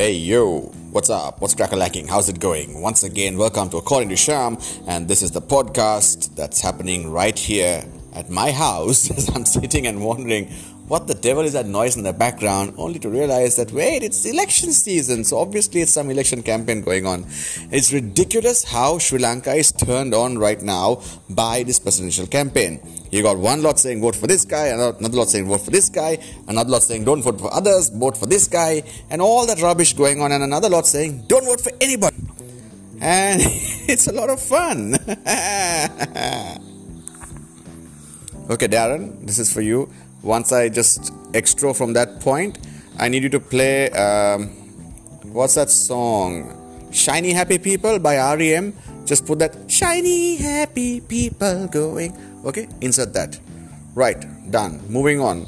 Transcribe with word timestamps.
Hey 0.00 0.14
yo, 0.14 0.60
what's 0.92 1.10
up? 1.10 1.42
What's 1.42 1.54
crackalacking? 1.54 2.08
How's 2.08 2.30
it 2.30 2.40
going? 2.40 2.80
Once 2.80 3.02
again, 3.02 3.36
welcome 3.36 3.68
to 3.68 3.76
According 3.76 4.08
to 4.08 4.16
Sham, 4.16 4.56
and 4.86 5.06
this 5.06 5.20
is 5.20 5.32
the 5.32 5.42
podcast 5.42 6.34
that's 6.36 6.62
happening 6.62 7.10
right 7.10 7.38
here 7.38 7.84
at 8.14 8.30
my 8.30 8.50
house 8.50 9.10
as 9.18 9.28
I'm 9.28 9.44
sitting 9.44 9.86
and 9.86 10.02
wondering 10.02 10.50
what 10.90 11.06
the 11.06 11.14
devil 11.14 11.44
is 11.44 11.52
that 11.52 11.66
noise 11.66 11.96
in 11.96 12.02
the 12.02 12.12
background, 12.12 12.74
only 12.76 12.98
to 12.98 13.08
realize 13.08 13.54
that 13.54 13.70
wait, 13.70 14.02
it's 14.02 14.24
election 14.24 14.72
season, 14.72 15.22
so 15.22 15.38
obviously 15.38 15.82
it's 15.82 15.92
some 15.92 16.10
election 16.10 16.42
campaign 16.42 16.82
going 16.82 17.06
on. 17.06 17.24
It's 17.70 17.92
ridiculous 17.92 18.64
how 18.64 18.98
Sri 18.98 19.20
Lanka 19.20 19.52
is 19.54 19.70
turned 19.70 20.14
on 20.14 20.36
right 20.36 20.60
now 20.60 21.00
by 21.28 21.62
this 21.62 21.78
presidential 21.78 22.26
campaign. 22.26 22.80
You 23.12 23.22
got 23.22 23.38
one 23.38 23.62
lot 23.62 23.78
saying 23.78 24.00
vote 24.00 24.16
for 24.16 24.26
this 24.26 24.44
guy, 24.44 24.66
another 24.66 25.16
lot 25.16 25.28
saying 25.28 25.46
vote 25.46 25.60
for 25.60 25.70
this 25.70 25.88
guy, 25.88 26.18
another 26.48 26.70
lot 26.70 26.82
saying 26.82 27.04
don't 27.04 27.22
vote 27.22 27.40
for 27.40 27.54
others, 27.54 27.90
vote 27.90 28.16
for 28.16 28.26
this 28.26 28.48
guy, 28.48 28.82
and 29.10 29.22
all 29.22 29.46
that 29.46 29.62
rubbish 29.62 29.92
going 29.92 30.20
on, 30.20 30.32
and 30.32 30.42
another 30.42 30.68
lot 30.68 30.88
saying 30.88 31.22
don't 31.28 31.44
vote 31.44 31.60
for 31.60 31.70
anybody. 31.80 32.16
And 33.00 33.40
it's 33.44 34.08
a 34.08 34.12
lot 34.12 34.28
of 34.28 34.42
fun. 34.42 34.94
okay, 38.50 38.66
Darren, 38.66 39.24
this 39.24 39.38
is 39.38 39.52
for 39.52 39.60
you 39.60 39.88
once 40.22 40.52
I 40.52 40.68
just 40.68 41.12
extra 41.34 41.72
from 41.74 41.92
that 41.94 42.20
point, 42.20 42.58
I 42.98 43.08
need 43.08 43.22
you 43.22 43.30
to 43.30 43.40
play 43.40 43.90
um, 43.90 44.48
what's 45.32 45.54
that 45.54 45.70
song? 45.70 46.56
Shiny 46.92 47.32
Happy 47.32 47.58
People 47.58 47.98
by 47.98 48.16
REM. 48.34 48.74
Just 49.06 49.26
put 49.26 49.38
that 49.40 49.56
shiny 49.68 50.36
happy 50.36 51.00
people 51.00 51.66
going. 51.66 52.16
Okay, 52.44 52.68
insert 52.80 53.12
that. 53.14 53.40
Right, 53.94 54.24
done. 54.50 54.80
Moving 54.88 55.20
on. 55.20 55.46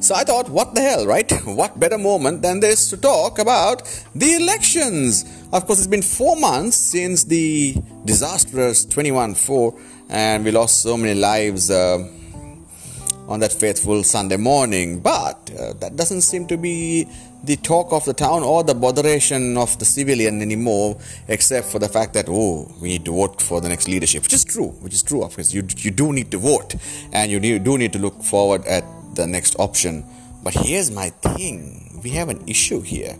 So 0.00 0.14
I 0.14 0.22
thought, 0.24 0.48
what 0.48 0.74
the 0.74 0.80
hell, 0.80 1.06
right? 1.06 1.30
What 1.44 1.78
better 1.78 1.98
moment 1.98 2.42
than 2.42 2.60
this 2.60 2.88
to 2.90 2.96
talk 2.96 3.38
about 3.38 3.82
the 4.14 4.34
elections? 4.34 5.24
Of 5.52 5.66
course, 5.66 5.78
it's 5.80 5.88
been 5.88 6.02
four 6.02 6.36
months 6.36 6.76
since 6.76 7.24
the 7.24 7.76
disastrous 8.04 8.84
21 8.84 9.34
4, 9.34 9.74
and 10.08 10.44
we 10.44 10.50
lost 10.50 10.82
so 10.82 10.96
many 10.96 11.18
lives. 11.18 11.70
Uh, 11.70 12.08
on 13.28 13.40
that 13.40 13.52
faithful 13.52 14.02
Sunday 14.02 14.38
morning. 14.38 15.00
But 15.00 15.50
uh, 15.56 15.74
that 15.74 15.96
doesn't 15.96 16.22
seem 16.22 16.46
to 16.46 16.56
be 16.56 17.06
the 17.44 17.56
talk 17.56 17.92
of 17.92 18.04
the 18.06 18.14
town 18.14 18.42
or 18.42 18.64
the 18.64 18.74
botheration 18.74 19.56
of 19.56 19.78
the 19.78 19.84
civilian 19.84 20.40
anymore, 20.42 20.98
except 21.28 21.68
for 21.68 21.78
the 21.78 21.88
fact 21.88 22.14
that, 22.14 22.26
oh, 22.28 22.74
we 22.80 22.88
need 22.88 23.04
to 23.04 23.12
vote 23.12 23.40
for 23.40 23.60
the 23.60 23.68
next 23.68 23.86
leadership, 23.86 24.22
which 24.22 24.32
is 24.32 24.44
true, 24.44 24.68
which 24.80 24.94
is 24.94 25.02
true, 25.02 25.22
of 25.22 25.36
course. 25.36 25.52
You, 25.52 25.62
you 25.76 25.90
do 25.90 26.12
need 26.12 26.30
to 26.32 26.38
vote 26.38 26.74
and 27.12 27.30
you 27.30 27.58
do 27.58 27.78
need 27.78 27.92
to 27.92 27.98
look 27.98 28.22
forward 28.22 28.64
at 28.64 28.84
the 29.14 29.26
next 29.26 29.56
option. 29.58 30.04
But 30.42 30.54
here's 30.54 30.90
my 30.90 31.10
thing 31.10 32.00
we 32.02 32.10
have 32.10 32.30
an 32.30 32.42
issue 32.46 32.80
here. 32.80 33.16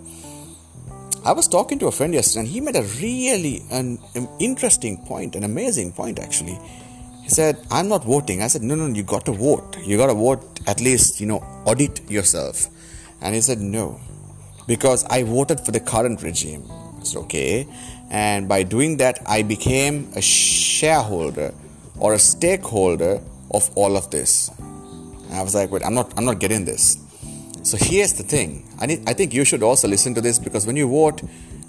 I 1.24 1.32
was 1.32 1.48
talking 1.48 1.78
to 1.80 1.88
a 1.88 1.92
friend 1.92 2.14
yesterday 2.14 2.40
and 2.40 2.48
he 2.48 2.60
made 2.60 2.76
a 2.76 2.82
really 3.00 3.62
an, 3.70 3.98
an 4.14 4.28
interesting 4.38 4.96
point, 5.04 5.36
an 5.36 5.44
amazing 5.44 5.92
point 5.92 6.18
actually 6.18 6.58
he 7.28 7.34
said, 7.34 7.58
I'm 7.70 7.88
not 7.88 8.04
voting. 8.04 8.40
I 8.40 8.46
said, 8.46 8.62
No, 8.62 8.74
no, 8.74 8.86
you 8.86 9.02
got 9.02 9.26
to 9.26 9.32
vote. 9.32 9.76
You 9.84 9.98
got 9.98 10.06
to 10.06 10.14
vote, 10.14 10.60
at 10.66 10.80
least, 10.80 11.20
you 11.20 11.26
know, 11.26 11.40
audit 11.66 12.10
yourself. 12.10 12.68
And 13.20 13.34
he 13.34 13.42
said, 13.42 13.60
No, 13.60 14.00
because 14.66 15.04
I 15.04 15.24
voted 15.24 15.60
for 15.60 15.70
the 15.70 15.78
current 15.78 16.22
regime. 16.22 16.64
I 16.70 17.04
said, 17.04 17.18
Okay. 17.24 17.68
And 18.08 18.48
by 18.48 18.62
doing 18.62 18.96
that, 18.96 19.18
I 19.26 19.42
became 19.42 20.10
a 20.16 20.22
shareholder 20.22 21.52
or 22.00 22.14
a 22.14 22.18
stakeholder 22.18 23.20
of 23.50 23.70
all 23.76 23.98
of 23.98 24.10
this. 24.10 24.50
And 24.58 25.34
I 25.34 25.42
was 25.42 25.54
like, 25.54 25.70
Wait, 25.70 25.84
I'm 25.84 25.92
not, 25.92 26.14
I'm 26.16 26.24
not 26.24 26.38
getting 26.38 26.64
this. 26.64 26.96
So 27.62 27.76
here's 27.78 28.14
the 28.14 28.22
thing. 28.22 28.66
I, 28.80 28.86
need, 28.86 29.06
I 29.06 29.12
think 29.12 29.34
you 29.34 29.44
should 29.44 29.62
also 29.62 29.86
listen 29.86 30.14
to 30.14 30.22
this 30.22 30.38
because 30.38 30.66
when 30.66 30.76
you 30.76 30.88
vote, 30.88 31.20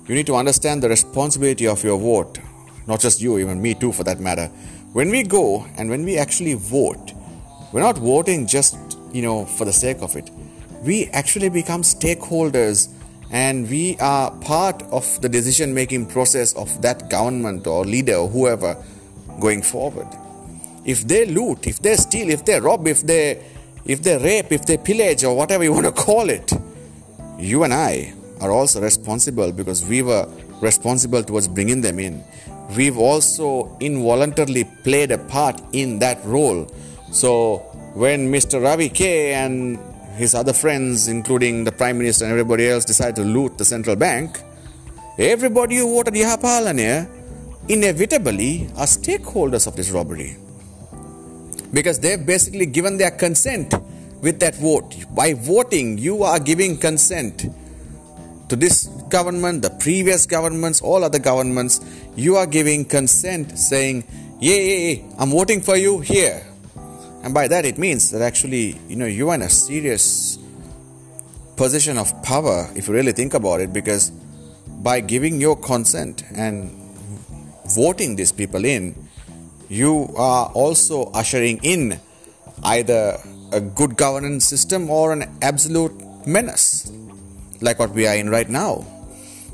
you 0.08 0.16
need 0.16 0.28
to 0.28 0.36
understand 0.36 0.82
the 0.84 0.88
responsibility 0.88 1.68
of 1.68 1.84
your 1.84 2.00
vote. 2.00 2.40
Not 2.88 3.02
just 3.02 3.22
you, 3.22 3.38
even 3.40 3.62
me 3.62 3.74
too, 3.74 3.92
for 3.92 4.06
that 4.06 4.22
matter 4.22 4.50
when 4.94 5.12
we 5.12 5.24
go 5.24 5.66
and 5.78 5.90
when 5.90 6.04
we 6.04 6.18
actually 6.18 6.56
vote, 6.56 7.14
we're 7.72 7.82
not 7.82 7.98
voting 7.98 8.48
just, 8.48 8.76
you 9.12 9.22
know, 9.22 9.46
for 9.46 9.66
the 9.66 9.74
sake 9.74 10.02
of 10.02 10.16
it. 10.16 10.30
We 10.84 11.06
actually 11.08 11.50
become 11.50 11.84
stakeholders 11.84 12.90
and 13.32 13.70
we 13.70 13.98
are 14.00 14.32
part 14.40 14.82
of 14.92 15.22
the 15.22 15.30
decision 15.30 15.74
making 15.74 16.08
process 16.08 16.54
of 16.56 16.82
that 16.82 17.10
government 17.10 17.68
or 17.68 17.86
leader 17.86 18.16
or 18.16 18.28
whoever 18.28 18.84
going 19.40 19.62
forward. 19.62 20.08
If 20.86 21.08
they 21.08 21.26
loot, 21.26 21.68
if 21.68 21.80
they 21.80 21.96
steal, 21.96 22.30
if 22.30 22.46
they 22.46 22.60
rob, 22.60 22.88
if 22.88 23.04
they 23.04 23.44
if 23.86 24.02
they 24.02 24.18
rape, 24.18 24.52
if 24.52 24.66
they 24.66 24.78
pillage 24.78 25.24
or 25.24 25.36
whatever 25.36 25.64
you 25.64 25.74
want 25.74 25.86
to 25.86 25.92
call 25.92 26.30
it, 26.30 26.52
you 27.38 27.64
and 27.64 27.74
I 27.74 28.14
are 28.42 28.52
also 28.52 28.82
responsible 28.82 29.52
because 29.52 29.86
we 29.86 30.02
were 30.02 30.28
responsible 30.62 31.24
towards 31.24 31.48
bringing 31.48 31.82
them 31.82 32.00
in 32.00 32.24
we've 32.76 32.98
also 32.98 33.76
involuntarily 33.80 34.64
played 34.84 35.12
a 35.12 35.18
part 35.18 35.62
in 35.74 36.00
that 36.00 36.24
role. 36.26 36.68
So 37.12 37.58
when 37.94 38.32
Mr. 38.32 38.62
Ravi 38.62 38.90
K 38.90 39.34
and 39.34 39.80
his 40.16 40.36
other 40.36 40.54
friends, 40.54 41.08
including 41.08 41.64
the 41.64 41.72
Prime 41.72 41.98
Minister 41.98 42.26
and 42.26 42.32
everybody 42.32 42.68
else, 42.68 42.86
decided 42.86 43.16
to 43.16 43.24
loot 43.24 43.58
the 43.58 43.66
central 43.66 43.96
bank, 43.96 44.42
everybody 45.18 45.78
who 45.78 45.96
voted 45.96 46.14
Yahapalanaya 46.14 47.10
inevitably 47.68 48.68
are 48.76 48.86
stakeholders 48.86 49.68
of 49.68 49.76
this 49.76 49.92
robbery. 49.92 50.38
Because 51.72 52.00
they've 52.00 52.24
basically 52.24 52.66
given 52.66 52.98
their 52.98 53.12
consent 53.12 53.74
with 54.22 54.40
that 54.40 54.56
vote. 54.56 54.96
By 55.16 55.34
voting, 55.34 55.98
you 55.98 56.24
are 56.24 56.40
giving 56.40 56.78
consent 56.78 57.46
to 58.50 58.56
this 58.56 58.90
government, 59.10 59.62
the 59.62 59.70
previous 59.70 60.26
governments, 60.26 60.82
all 60.82 61.04
other 61.04 61.20
governments, 61.20 61.82
you 62.16 62.36
are 62.36 62.46
giving 62.46 62.86
consent 62.86 63.58
saying, 63.58 64.04
yeah, 64.40 64.56
yeah, 64.56 64.92
yeah, 64.92 65.16
I'm 65.18 65.32
voting 65.32 65.62
for 65.62 65.76
you 65.76 66.00
here. 66.00 66.46
And 67.24 67.34
by 67.34 67.48
that 67.50 67.66
it 67.66 67.78
means 67.78 68.12
that 68.12 68.22
actually, 68.22 68.80
you 68.88 68.96
know, 68.96 69.06
you 69.06 69.30
are 69.30 69.36
in 69.36 69.42
a 69.42 69.50
serious 69.50 70.38
position 71.58 71.98
of 71.98 72.24
power 72.24 72.70
if 72.76 72.88
you 72.88 72.94
really 72.94 73.12
think 73.12 73.34
about 73.34 73.60
it, 73.60 73.74
because 73.74 74.12
by 74.82 75.02
giving 75.02 75.42
your 75.42 75.58
consent 75.58 76.24
and 76.34 76.72
voting 77.76 78.16
these 78.16 78.32
people 78.32 78.64
in, 78.64 78.96
you 79.68 80.10
are 80.16 80.48
also 80.54 81.12
ushering 81.12 81.60
in 81.62 82.00
either 82.64 83.18
a 83.52 83.60
good 83.60 83.98
governance 83.98 84.46
system 84.46 84.90
or 84.90 85.12
an 85.12 85.26
absolute 85.42 85.92
menace 86.26 86.92
like 87.62 87.78
what 87.78 87.92
we 87.92 88.08
are 88.08 88.16
in 88.16 88.30
right 88.30 88.50
now. 88.50 88.86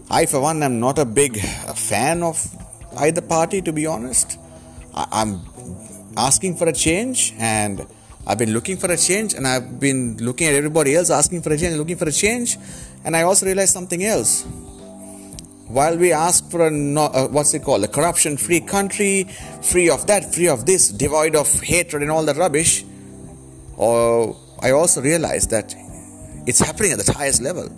I, 0.10 0.28
for 0.28 0.40
one, 0.40 0.62
am 0.62 0.80
not 0.80 1.00
a 1.00 1.06
big 1.06 1.40
fan 1.40 2.22
of 2.22 2.38
either 2.98 3.22
party, 3.22 3.62
to 3.64 3.74
be 3.74 3.88
honest. 3.88 4.38
I, 4.94 5.22
am 5.22 5.42
asking 6.16 6.58
for 6.58 6.68
a 6.68 6.74
change, 6.74 7.34
and 7.40 7.86
I've 8.28 8.38
been 8.38 8.54
looking 8.54 8.78
for 8.78 8.92
a 8.92 8.98
change, 8.98 9.34
and 9.34 9.48
I've 9.48 9.80
been 9.80 10.18
looking 10.18 10.48
at 10.48 10.54
everybody 10.54 10.96
else 10.96 11.10
asking 11.10 11.42
for 11.42 11.52
a 11.54 11.58
change, 11.58 11.76
looking 11.76 11.98
for 11.98 12.08
a 12.08 12.12
change, 12.12 12.58
and 13.04 13.16
I 13.16 13.24
also 13.24 13.48
realized 13.48 13.74
something 13.74 14.04
else. 14.04 14.44
While 15.68 15.98
we 15.98 16.14
ask 16.14 16.50
for 16.52 16.68
a 16.68 16.70
uh, 16.70 17.28
what's 17.30 17.56
it 17.56 17.64
called, 17.64 17.84
a 17.84 17.88
corruption-free 17.88 18.62
country, 18.62 19.24
free 19.64 19.90
of 19.90 20.06
that, 20.06 20.34
free 20.34 20.48
of 20.48 20.68
this, 20.68 20.90
devoid 20.90 21.36
of 21.36 21.52
hatred 21.62 22.04
and 22.04 22.12
all 22.12 22.24
that 22.26 22.38
rubbish, 22.38 22.86
or 23.76 24.38
I 24.62 24.72
also 24.72 25.02
realized 25.02 25.50
that 25.50 25.76
it's 26.46 26.60
happening 26.60 26.92
at 26.92 27.00
the 27.00 27.12
highest 27.12 27.42
level. 27.42 27.70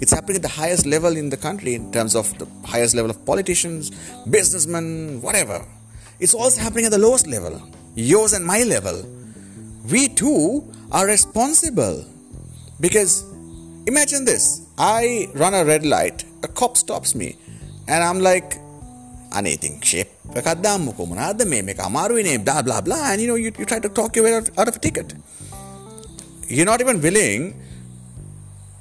It's 0.00 0.12
happening 0.12 0.36
at 0.36 0.42
the 0.42 0.48
highest 0.48 0.86
level 0.86 1.16
in 1.16 1.30
the 1.30 1.36
country 1.36 1.74
in 1.74 1.92
terms 1.92 2.14
of 2.14 2.36
the 2.38 2.46
highest 2.66 2.94
level 2.94 3.10
of 3.10 3.24
politicians, 3.24 3.90
businessmen, 4.26 5.22
whatever. 5.22 5.64
It's 6.18 6.34
also 6.34 6.60
happening 6.60 6.86
at 6.86 6.92
the 6.92 6.98
lowest 6.98 7.26
level, 7.26 7.62
yours 7.94 8.32
and 8.32 8.44
my 8.44 8.62
level. 8.62 9.04
We 9.90 10.08
too 10.08 10.64
are 10.90 11.06
responsible. 11.06 12.04
Because 12.80 13.24
imagine 13.86 14.24
this 14.24 14.66
I 14.76 15.28
run 15.34 15.54
a 15.54 15.64
red 15.64 15.86
light, 15.86 16.24
a 16.42 16.48
cop 16.48 16.76
stops 16.76 17.14
me, 17.14 17.36
and 17.88 18.02
I'm 18.02 18.20
like, 18.20 18.58
anything 19.34 19.80
shape 19.80 20.08
blah 22.38 22.62
blah 22.62 22.80
blah 22.80 23.12
and 23.12 23.20
you 23.20 23.26
know 23.26 23.34
you, 23.34 23.52
you 23.58 23.64
try 23.64 23.78
to 23.78 23.88
talk 23.88 24.14
your 24.16 24.24
way 24.24 24.34
out, 24.34 24.48
out 24.58 24.68
of 24.68 24.76
a 24.76 24.78
ticket 24.78 25.12
you're 26.48 26.66
not 26.66 26.80
even 26.80 27.00
willing 27.00 27.54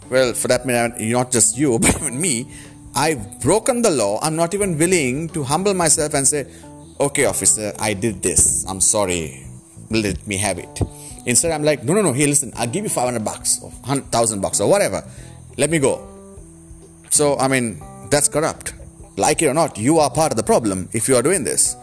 well, 0.10 0.34
for 0.34 0.48
that 0.48 0.66
matter, 0.66 0.96
not 1.00 1.32
just 1.32 1.58
you, 1.58 1.80
but 1.82 1.96
even 2.02 2.20
me, 2.20 2.48
I've 2.96 3.42
broken 3.42 3.82
the 3.82 3.92
law. 3.92 4.20
I'm 4.22 4.36
not 4.36 4.54
even 4.54 4.78
willing 4.78 5.30
to 5.30 5.44
humble 5.44 5.74
myself 5.74 6.14
and 6.14 6.28
say, 6.28 6.48
okay, 7.00 7.26
officer, 7.26 7.74
I 7.80 7.94
did 7.94 8.24
this. 8.24 8.66
I'm 8.68 8.82
sorry. 8.82 9.46
Let 9.90 10.26
me 10.26 10.38
have 10.38 10.58
it. 10.60 10.82
Instead, 11.26 11.52
I'm 11.52 11.64
like, 11.64 11.84
no, 11.84 11.94
no, 11.94 12.02
no. 12.02 12.14
Here, 12.14 12.28
listen, 12.28 12.54
I'll 12.56 12.68
give 12.68 12.84
you 12.84 12.90
500 12.90 13.24
bucks 13.24 13.62
or 13.62 13.70
100,000 13.70 14.42
bucks 14.42 14.62
or 14.62 14.70
whatever. 14.70 15.04
Let 15.58 15.70
me 15.70 15.80
go. 15.80 16.08
So, 17.10 17.38
I 17.38 17.48
mean, 17.48 17.82
that's 18.10 18.28
corrupt. 18.28 18.74
Like 19.18 19.42
it 19.42 19.48
or 19.48 19.54
not, 19.54 19.78
you 19.78 20.00
are 20.00 20.10
part 20.10 20.32
of 20.32 20.38
the 20.38 20.44
problem 20.44 20.90
if 20.92 21.08
you 21.08 21.16
are 21.16 21.22
doing 21.22 21.44
this. 21.44 21.76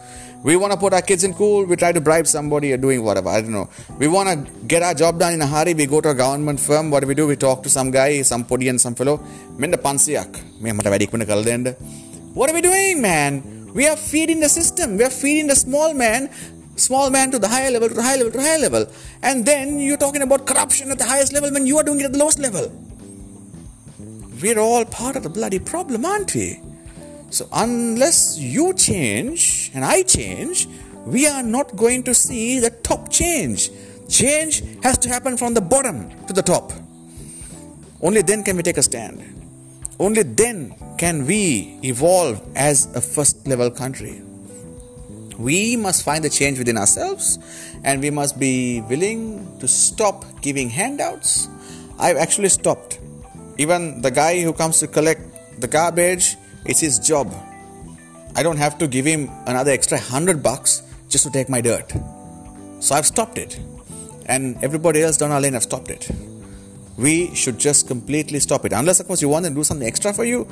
We 0.43 0.57
want 0.57 0.73
to 0.73 0.77
put 0.77 0.93
our 0.93 1.01
kids 1.01 1.23
in 1.23 1.33
school, 1.33 1.65
we 1.65 1.75
try 1.77 1.93
to 1.93 2.01
bribe 2.01 2.27
somebody 2.27 2.73
or 2.73 2.77
doing 2.77 3.01
whatever. 3.03 3.29
I 3.29 3.41
don't 3.41 3.53
know. 3.53 3.69
We 3.97 4.07
want 4.07 4.27
to 4.29 4.51
get 4.65 4.83
our 4.83 4.93
job 4.93 5.17
done 5.17 5.33
in 5.33 5.41
a 5.41 5.47
hurry, 5.47 5.73
we 5.73 5.85
go 5.85 6.01
to 6.01 6.09
a 6.09 6.13
government 6.13 6.59
firm. 6.59 6.91
What 6.91 6.99
do 6.99 7.07
we 7.07 7.15
do? 7.15 7.27
We 7.27 7.37
talk 7.37 7.63
to 7.63 7.69
some 7.69 7.91
guy, 7.91 8.21
some 8.23 8.43
podian, 8.43 8.77
some 8.79 8.93
fellow. 8.93 9.17
What 12.33 12.49
are 12.49 12.53
we 12.53 12.61
doing, 12.61 13.01
man? 13.01 13.71
We 13.73 13.87
are 13.87 13.95
feeding 13.95 14.39
the 14.41 14.49
system. 14.49 14.97
We 14.97 15.05
are 15.05 15.09
feeding 15.09 15.47
the 15.47 15.55
small 15.55 15.93
man 15.93 16.29
small 16.75 17.09
man 17.09 17.31
to 17.31 17.39
the 17.39 17.47
higher 17.47 17.71
level, 17.71 17.87
to 17.87 17.93
the 17.93 18.01
higher 18.01 18.17
level, 18.17 18.31
to 18.31 18.37
the 18.37 18.43
higher 18.43 18.57
level. 18.59 18.87
And 19.21 19.45
then 19.45 19.79
you're 19.79 19.97
talking 19.97 20.21
about 20.21 20.45
corruption 20.45 20.91
at 20.91 20.97
the 20.97 21.05
highest 21.05 21.33
level 21.33 21.51
when 21.51 21.67
you 21.67 21.77
are 21.77 21.83
doing 21.83 21.99
it 21.99 22.05
at 22.05 22.13
the 22.13 22.17
lowest 22.17 22.39
level. 22.39 22.71
We're 24.41 24.59
all 24.59 24.83
part 24.85 25.15
of 25.15 25.23
the 25.23 25.29
bloody 25.29 25.59
problem, 25.59 26.05
aren't 26.05 26.33
we? 26.35 26.59
So, 27.33 27.49
unless 27.51 28.37
you 28.37 28.75
change 28.75 29.71
and 29.73 29.83
I 29.83 30.03
change, 30.03 30.67
we 31.03 31.25
are 31.25 31.41
not 31.41 31.75
going 31.75 32.03
to 32.03 32.13
see 32.13 32.59
the 32.59 32.69
top 32.69 33.09
change. 33.09 33.71
Change 34.07 34.61
has 34.83 34.99
to 34.99 35.09
happen 35.09 35.35
from 35.35 35.55
the 35.55 35.61
bottom 35.61 36.11
to 36.27 36.33
the 36.33 36.43
top. 36.43 36.71
Only 38.03 38.21
then 38.21 38.43
can 38.43 38.55
we 38.55 38.61
take 38.61 38.77
a 38.77 38.83
stand. 38.83 39.17
Only 39.99 40.21
then 40.21 40.75
can 40.99 41.25
we 41.25 41.79
evolve 41.81 42.39
as 42.55 42.85
a 42.95 43.01
first 43.01 43.47
level 43.47 43.71
country. 43.71 44.21
We 45.39 45.75
must 45.75 46.05
find 46.05 46.23
the 46.23 46.29
change 46.29 46.59
within 46.59 46.77
ourselves 46.77 47.39
and 47.83 47.99
we 47.99 48.11
must 48.11 48.37
be 48.37 48.81
willing 48.81 49.57
to 49.57 49.67
stop 49.67 50.23
giving 50.43 50.69
handouts. 50.69 51.49
I've 51.97 52.17
actually 52.17 52.49
stopped. 52.49 52.99
Even 53.57 54.01
the 54.03 54.11
guy 54.11 54.41
who 54.41 54.53
comes 54.53 54.77
to 54.81 54.87
collect 54.87 55.21
the 55.59 55.67
garbage, 55.67 56.37
it's 56.65 56.79
his 56.79 56.99
job. 56.99 57.33
I 58.35 58.43
don't 58.43 58.57
have 58.57 58.77
to 58.79 58.87
give 58.87 59.05
him 59.05 59.29
another 59.45 59.71
extra 59.71 59.99
hundred 59.99 60.41
bucks 60.41 60.81
just 61.09 61.23
to 61.25 61.31
take 61.31 61.49
my 61.49 61.61
dirt. 61.61 61.93
So 62.79 62.95
I've 62.95 63.05
stopped 63.05 63.37
it. 63.37 63.59
And 64.25 64.61
everybody 64.63 65.01
else 65.01 65.17
down 65.17 65.31
our 65.31 65.41
lane 65.41 65.53
have 65.53 65.63
stopped 65.63 65.89
it. 65.89 66.09
We 66.97 67.33
should 67.35 67.59
just 67.59 67.87
completely 67.87 68.39
stop 68.39 68.65
it. 68.65 68.73
Unless, 68.73 68.99
of 68.99 69.07
course, 69.07 69.21
you 69.21 69.29
want 69.29 69.43
them 69.43 69.53
to 69.53 69.59
do 69.59 69.63
something 69.63 69.87
extra 69.87 70.13
for 70.13 70.23
you 70.23 70.47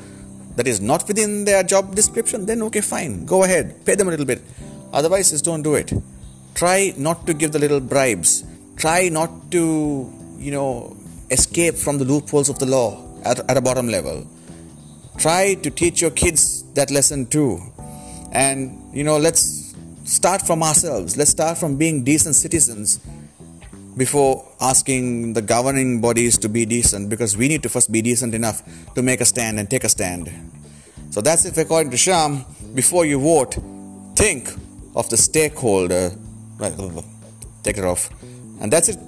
that 0.56 0.66
is 0.66 0.80
not 0.80 1.08
within 1.08 1.44
their 1.44 1.62
job 1.62 1.94
description, 1.94 2.46
then 2.46 2.62
okay, 2.62 2.80
fine. 2.80 3.24
Go 3.24 3.44
ahead. 3.44 3.84
Pay 3.86 3.94
them 3.94 4.08
a 4.08 4.10
little 4.10 4.26
bit. 4.26 4.42
Otherwise, 4.92 5.30
just 5.30 5.44
don't 5.44 5.62
do 5.62 5.74
it. 5.74 5.92
Try 6.54 6.92
not 6.96 7.26
to 7.26 7.34
give 7.34 7.52
the 7.52 7.58
little 7.58 7.80
bribes. 7.80 8.44
Try 8.76 9.08
not 9.08 9.50
to, 9.52 10.12
you 10.38 10.50
know, 10.50 10.96
escape 11.30 11.76
from 11.76 11.98
the 11.98 12.04
loopholes 12.04 12.48
of 12.48 12.58
the 12.58 12.66
law 12.66 13.02
at, 13.24 13.38
at 13.50 13.56
a 13.56 13.60
bottom 13.60 13.88
level. 13.88 14.26
Try 15.18 15.54
to 15.54 15.70
teach 15.70 16.00
your 16.00 16.10
kids 16.10 16.62
that 16.74 16.90
lesson 16.90 17.26
too. 17.26 17.60
And, 18.32 18.94
you 18.94 19.04
know, 19.04 19.18
let's 19.18 19.74
start 20.04 20.42
from 20.42 20.62
ourselves. 20.62 21.16
Let's 21.16 21.30
start 21.30 21.58
from 21.58 21.76
being 21.76 22.02
decent 22.02 22.34
citizens 22.34 23.00
before 23.96 24.48
asking 24.60 25.34
the 25.34 25.42
governing 25.42 26.00
bodies 26.00 26.38
to 26.38 26.48
be 26.48 26.64
decent 26.64 27.10
because 27.10 27.36
we 27.36 27.48
need 27.48 27.62
to 27.62 27.68
first 27.68 27.92
be 27.92 28.00
decent 28.00 28.34
enough 28.34 28.62
to 28.94 29.02
make 29.02 29.20
a 29.20 29.24
stand 29.24 29.58
and 29.58 29.68
take 29.68 29.84
a 29.84 29.88
stand. 29.88 30.30
So 31.10 31.20
that's 31.20 31.44
it 31.44 31.56
according 31.58 31.90
to 31.90 31.98
Sham. 31.98 32.44
Before 32.74 33.04
you 33.04 33.20
vote, 33.20 33.56
think 34.16 34.50
of 34.96 35.10
the 35.10 35.16
stakeholder. 35.18 36.10
Oh, 36.58 36.74
oh, 36.78 37.04
take 37.62 37.76
it 37.76 37.84
off. 37.84 38.08
And 38.60 38.72
that's 38.72 38.88
it. 38.88 38.98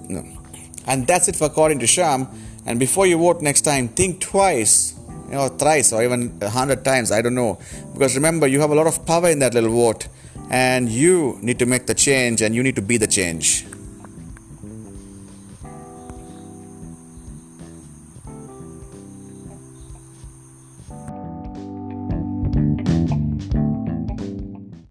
And 0.87 1.07
that's 1.07 1.29
it 1.29 1.37
for 1.37 1.47
according 1.47 1.79
to 1.79 1.87
Sham. 1.87 2.29
And 2.67 2.79
before 2.79 3.07
you 3.07 3.17
vote 3.17 3.41
next 3.41 3.63
time, 3.63 3.89
think 3.89 4.21
twice, 4.21 4.95
you 5.27 5.35
know, 5.35 5.49
thrice 5.49 5.93
or 5.93 6.03
even 6.03 6.37
a 6.41 6.51
hundred 6.51 6.85
times. 6.85 7.11
I 7.11 7.23
don't 7.23 7.35
know. 7.35 7.59
Because 7.93 8.15
remember, 8.15 8.47
you 8.47 8.61
have 8.61 8.71
a 8.71 8.75
lot 8.75 8.87
of 8.87 9.05
power 9.07 9.29
in 9.29 9.39
that 9.41 9.55
little 9.55 9.71
vote. 9.71 10.09
And 10.51 10.89
you 10.89 11.39
need 11.41 11.59
to 11.59 11.67
make 11.67 11.87
the 11.87 11.95
change 11.95 12.43
and 12.43 12.55
you 12.55 12.63
need 12.63 12.77
to 12.77 12.83
be 12.83 12.97
the 12.97 13.07
change. 13.07 13.67